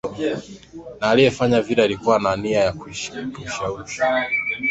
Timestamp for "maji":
4.11-4.35